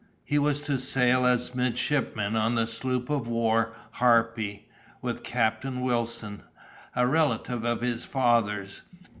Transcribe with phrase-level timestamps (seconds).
[0.25, 4.67] He was to sail as midshipman on the sloop of war Harpy,
[4.99, 6.41] with Captain Wilson,
[6.95, 8.81] a relative of his father's.